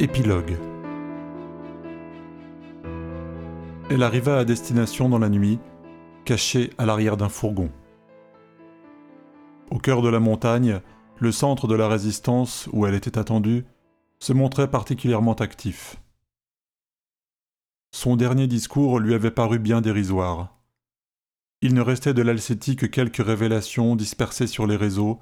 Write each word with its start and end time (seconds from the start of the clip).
Épilogue 0.00 0.58
Elle 3.88 4.02
arriva 4.02 4.38
à 4.38 4.44
destination 4.44 5.08
dans 5.08 5.20
la 5.20 5.28
nuit, 5.28 5.60
cachée 6.24 6.70
à 6.78 6.84
l'arrière 6.84 7.16
d'un 7.16 7.28
fourgon. 7.28 7.70
Au 9.70 9.78
cœur 9.78 10.02
de 10.02 10.08
la 10.08 10.18
montagne, 10.18 10.80
le 11.20 11.30
centre 11.30 11.68
de 11.68 11.76
la 11.76 11.86
résistance 11.86 12.68
où 12.72 12.86
elle 12.86 12.96
était 12.96 13.18
attendue 13.18 13.66
se 14.18 14.32
montrait 14.32 14.68
particulièrement 14.68 15.34
actif. 15.34 15.94
Son 17.92 18.16
dernier 18.16 18.48
discours 18.48 18.98
lui 18.98 19.14
avait 19.14 19.30
paru 19.30 19.60
bien 19.60 19.80
dérisoire. 19.80 20.58
Il 21.62 21.72
ne 21.72 21.80
restait 21.80 22.14
de 22.14 22.22
l'Alcétie 22.22 22.74
que 22.74 22.86
quelques 22.86 23.24
révélations 23.24 23.94
dispersées 23.94 24.48
sur 24.48 24.66
les 24.66 24.76
réseaux 24.76 25.20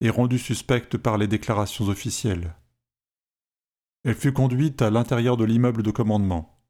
et 0.00 0.08
rendues 0.08 0.38
suspectes 0.38 0.96
par 0.96 1.18
les 1.18 1.26
déclarations 1.26 1.88
officielles. 1.88 2.54
Elle 4.04 4.14
fut 4.14 4.34
conduite 4.34 4.82
à 4.82 4.90
l'intérieur 4.90 5.38
de 5.38 5.44
l'immeuble 5.44 5.82
de 5.82 5.90
commandement. 5.90 6.60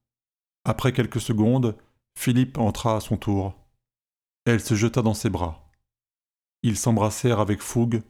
Après 0.65 0.93
quelques 0.93 1.21
secondes, 1.21 1.77
Philippe 2.17 2.59
entra 2.59 2.97
à 2.97 3.01
son 3.01 3.17
tour. 3.17 3.55
Elle 4.45 4.61
se 4.61 4.75
jeta 4.75 5.03
dans 5.03 5.15
ses 5.15 5.31
bras. 5.31 5.71
Ils 6.63 6.77
s'embrassèrent 6.77 7.41
avec 7.41 7.61
fougue, 7.61 8.03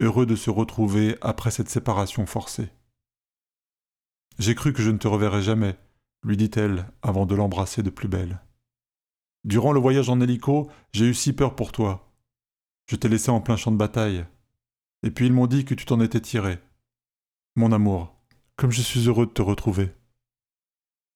heureux 0.00 0.26
de 0.26 0.34
se 0.34 0.50
retrouver 0.50 1.16
après 1.20 1.52
cette 1.52 1.70
séparation 1.70 2.26
forcée. 2.26 2.70
J'ai 4.38 4.56
cru 4.56 4.72
que 4.72 4.82
je 4.82 4.90
ne 4.90 4.98
te 4.98 5.06
reverrais 5.06 5.42
jamais, 5.42 5.78
lui 6.24 6.36
dit-elle 6.36 6.86
avant 7.02 7.24
de 7.24 7.36
l'embrasser 7.36 7.82
de 7.82 7.90
plus 7.90 8.08
belle. 8.08 8.40
Durant 9.44 9.72
le 9.72 9.80
voyage 9.80 10.08
en 10.08 10.20
hélico, 10.20 10.70
j'ai 10.92 11.06
eu 11.06 11.14
si 11.14 11.32
peur 11.32 11.54
pour 11.54 11.70
toi. 11.70 12.12
Je 12.86 12.96
t'ai 12.96 13.08
laissé 13.08 13.30
en 13.30 13.40
plein 13.40 13.56
champ 13.56 13.70
de 13.70 13.76
bataille. 13.76 14.26
Et 15.04 15.10
puis 15.10 15.26
ils 15.26 15.32
m'ont 15.32 15.46
dit 15.46 15.64
que 15.64 15.74
tu 15.74 15.84
t'en 15.84 16.00
étais 16.00 16.20
tiré. 16.20 16.58
Mon 17.56 17.72
amour, 17.72 18.11
comme 18.56 18.70
je 18.70 18.82
suis 18.82 19.08
heureux 19.08 19.26
de 19.26 19.32
te 19.32 19.42
retrouver. 19.42 19.92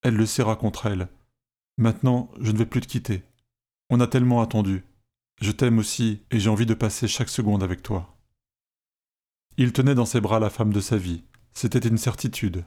Elle 0.02 0.16
le 0.16 0.26
serra 0.26 0.56
contre 0.56 0.86
elle. 0.86 1.08
Maintenant, 1.78 2.30
je 2.40 2.52
ne 2.52 2.58
vais 2.58 2.66
plus 2.66 2.80
te 2.80 2.86
quitter. 2.86 3.22
On 3.90 4.00
a 4.00 4.06
tellement 4.06 4.40
attendu. 4.40 4.84
Je 5.40 5.52
t'aime 5.52 5.78
aussi 5.78 6.22
et 6.30 6.40
j'ai 6.40 6.50
envie 6.50 6.66
de 6.66 6.74
passer 6.74 7.08
chaque 7.08 7.28
seconde 7.28 7.62
avec 7.62 7.82
toi. 7.82 8.16
Il 9.58 9.72
tenait 9.72 9.94
dans 9.94 10.06
ses 10.06 10.20
bras 10.20 10.40
la 10.40 10.50
femme 10.50 10.72
de 10.72 10.80
sa 10.80 10.96
vie. 10.96 11.24
C'était 11.52 11.86
une 11.86 11.98
certitude. 11.98 12.64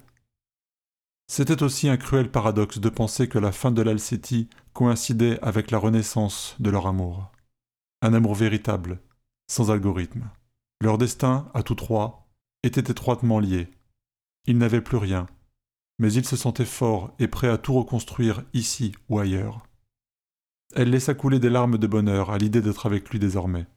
C'était 1.27 1.61
aussi 1.61 1.87
un 1.87 1.97
cruel 1.97 2.31
paradoxe 2.31 2.79
de 2.79 2.89
penser 2.89 3.29
que 3.29 3.37
la 3.37 3.51
fin 3.51 3.71
de 3.71 3.83
l'Alcétie 3.83 4.49
coïncidait 4.73 5.39
avec 5.41 5.69
la 5.69 5.77
renaissance 5.77 6.55
de 6.59 6.71
leur 6.71 6.87
amour. 6.87 7.31
Un 8.01 8.13
amour 8.13 8.33
véritable, 8.33 8.99
sans 9.47 9.69
algorithme. 9.69 10.29
Leur 10.81 10.97
destin, 10.97 11.51
à 11.53 11.61
tous 11.61 11.75
trois, 11.75 12.27
était 12.63 12.91
étroitement 12.91 13.39
lié. 13.39 13.69
Ils 14.45 14.57
n'avaient 14.57 14.81
plus 14.81 14.97
rien, 14.97 15.27
mais 15.99 16.11
ils 16.13 16.25
se 16.25 16.35
sentaient 16.35 16.65
forts 16.65 17.13
et 17.19 17.27
prêts 17.27 17.49
à 17.49 17.57
tout 17.57 17.73
reconstruire 17.73 18.43
ici 18.53 18.93
ou 19.09 19.19
ailleurs. 19.19 19.63
Elle 20.75 20.91
laissa 20.91 21.13
couler 21.13 21.39
des 21.39 21.49
larmes 21.49 21.77
de 21.77 21.87
bonheur 21.87 22.29
à 22.29 22.37
l'idée 22.37 22.61
d'être 22.61 22.85
avec 22.85 23.09
lui 23.09 23.19
désormais. 23.19 23.67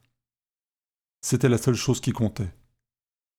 C'était 1.21 1.49
la 1.49 1.59
seule 1.59 1.75
chose 1.75 2.01
qui 2.01 2.13
comptait. 2.13 2.53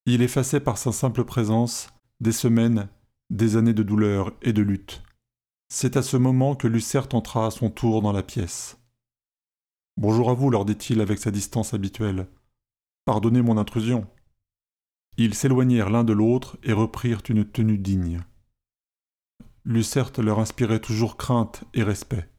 Il 0.06 0.22
effaçait 0.22 0.60
par 0.60 0.78
sa 0.78 0.92
simple 0.92 1.24
présence 1.24 1.90
des 2.20 2.32
semaines 2.32 2.90
des 3.30 3.58
années 3.58 3.74
de 3.74 3.84
douleur 3.84 4.32
et 4.42 4.54
de 4.54 4.62
lutte. 4.62 5.04
C'est 5.70 5.98
à 5.98 6.04
ce 6.04 6.18
moment 6.18 6.56
que 6.56 6.68
Lucerte 6.68 7.14
entra 7.14 7.48
à 7.48 7.52
son 7.52 7.70
tour 7.70 8.02
dans 8.02 8.12
la 8.12 8.24
pièce. 8.24 8.78
Bonjour 9.98 10.30
à 10.30 10.34
vous, 10.34 10.50
leur 10.50 10.66
dit-il 10.66 11.02
avec 11.02 11.20
sa 11.20 11.32
distance 11.32 11.74
habituelle. 11.74 12.28
Pardonnez 13.06 13.42
mon 13.42 13.58
intrusion. 13.58 14.08
Ils 15.18 15.36
s'éloignèrent 15.36 15.90
l'un 15.90 16.04
de 16.04 16.14
l'autre 16.14 16.58
et 16.64 16.74
reprirent 16.74 17.22
une 17.30 17.46
tenue 17.46 17.78
digne. 17.78 18.22
Lucerte 19.66 20.20
leur 20.20 20.40
inspirait 20.40 20.80
toujours 20.80 21.18
crainte 21.18 21.64
et 21.74 21.84
respect. 21.84 22.30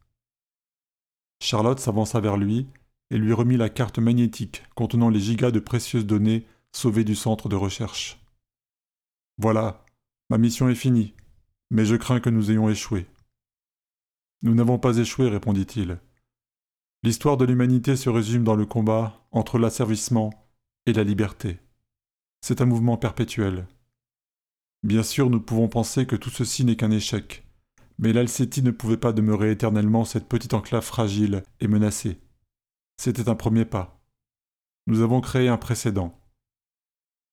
Charlotte 1.40 1.78
s'avança 1.78 2.20
vers 2.20 2.36
lui 2.36 2.66
et 3.10 3.18
lui 3.18 3.32
remit 3.32 3.56
la 3.56 3.68
carte 3.68 3.98
magnétique 3.98 4.64
contenant 4.74 5.08
les 5.08 5.20
gigas 5.20 5.50
de 5.50 5.60
précieuses 5.60 6.06
données 6.06 6.46
sauvées 6.72 7.04
du 7.04 7.14
centre 7.14 7.48
de 7.48 7.56
recherche. 7.56 8.20
Voilà, 9.38 9.84
Ma 10.30 10.38
mission 10.38 10.70
est 10.70 10.74
finie, 10.74 11.12
mais 11.70 11.84
je 11.84 11.96
crains 11.96 12.20
que 12.20 12.30
nous 12.30 12.50
ayons 12.50 12.70
échoué. 12.70 13.06
Nous 14.42 14.54
n'avons 14.54 14.78
pas 14.78 14.96
échoué, 14.96 15.28
répondit-il. 15.28 16.00
L'histoire 17.02 17.36
de 17.36 17.44
l'humanité 17.44 17.94
se 17.94 18.08
résume 18.08 18.42
dans 18.42 18.56
le 18.56 18.64
combat 18.64 19.26
entre 19.32 19.58
l'asservissement 19.58 20.30
et 20.86 20.94
la 20.94 21.04
liberté. 21.04 21.58
C'est 22.46 22.60
un 22.60 22.66
mouvement 22.66 22.98
perpétuel. 22.98 23.66
Bien 24.82 25.02
sûr, 25.02 25.30
nous 25.30 25.40
pouvons 25.40 25.66
penser 25.66 26.04
que 26.04 26.14
tout 26.14 26.28
ceci 26.28 26.66
n'est 26.66 26.76
qu'un 26.76 26.90
échec, 26.90 27.42
mais 27.98 28.12
l'Alcétie 28.12 28.62
ne 28.62 28.70
pouvait 28.70 28.98
pas 28.98 29.14
demeurer 29.14 29.50
éternellement 29.50 30.04
cette 30.04 30.28
petite 30.28 30.52
enclave 30.52 30.84
fragile 30.84 31.42
et 31.60 31.68
menacée. 31.68 32.20
C'était 32.98 33.30
un 33.30 33.34
premier 33.34 33.64
pas. 33.64 33.98
Nous 34.86 35.00
avons 35.00 35.22
créé 35.22 35.48
un 35.48 35.56
précédent. 35.56 36.20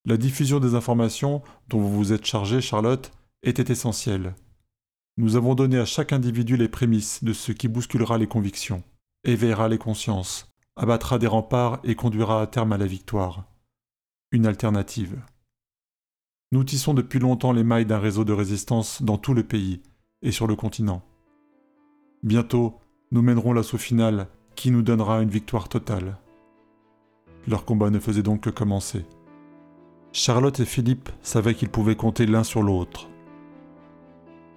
La 0.05 0.15
diffusion 0.15 0.61
des 0.61 0.75
informations 0.75 1.41
dont 1.67 1.81
vous 1.81 1.93
vous 1.93 2.13
êtes 2.13 2.25
chargée, 2.25 2.61
Charlotte, 2.61 3.11
était 3.43 3.69
essentielle. 3.69 4.33
Nous 5.17 5.35
avons 5.35 5.55
donné 5.55 5.77
à 5.77 5.83
chaque 5.83 6.13
individu 6.13 6.55
les 6.55 6.69
prémices 6.69 7.21
de 7.21 7.33
ce 7.33 7.51
qui 7.51 7.67
bousculera 7.67 8.17
les 8.17 8.27
convictions, 8.27 8.81
éveillera 9.25 9.67
les 9.67 9.77
consciences, 9.77 10.49
abattra 10.77 11.19
des 11.19 11.27
remparts 11.27 11.81
et 11.83 11.95
conduira 11.95 12.41
à 12.41 12.47
terme 12.47 12.71
à 12.71 12.77
la 12.77 12.87
victoire. 12.87 13.50
Une 14.33 14.45
alternative. 14.45 15.21
Nous 16.53 16.63
tissons 16.63 16.93
depuis 16.93 17.19
longtemps 17.19 17.51
les 17.51 17.65
mailles 17.65 17.85
d'un 17.85 17.99
réseau 17.99 18.23
de 18.23 18.31
résistance 18.31 19.01
dans 19.03 19.17
tout 19.17 19.33
le 19.33 19.43
pays 19.43 19.81
et 20.21 20.31
sur 20.31 20.47
le 20.47 20.55
continent. 20.55 21.01
Bientôt, 22.23 22.79
nous 23.11 23.21
mènerons 23.21 23.51
l'assaut 23.51 23.77
final 23.77 24.29
qui 24.55 24.71
nous 24.71 24.83
donnera 24.83 25.21
une 25.21 25.29
victoire 25.29 25.67
totale. 25.67 26.17
Leur 27.45 27.65
combat 27.65 27.89
ne 27.89 27.99
faisait 27.99 28.23
donc 28.23 28.39
que 28.39 28.49
commencer. 28.49 29.05
Charlotte 30.13 30.61
et 30.61 30.65
Philippe 30.65 31.09
savaient 31.21 31.55
qu'ils 31.55 31.69
pouvaient 31.69 31.97
compter 31.97 32.25
l'un 32.25 32.45
sur 32.45 32.63
l'autre. 32.63 33.09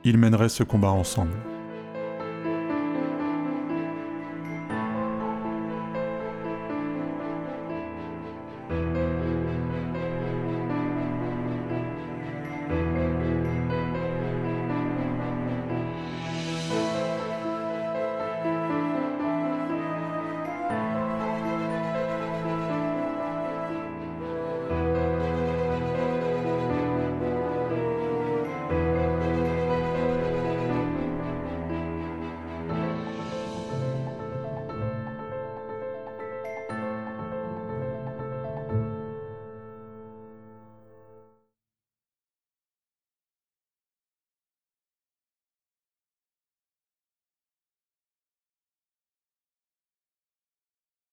Ils 0.04 0.18
mèneraient 0.18 0.48
ce 0.48 0.62
combat 0.62 0.92
ensemble. 0.92 1.53